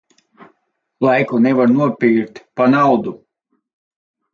[1.07, 3.11] Laiku nevar nopirkt pa naudu.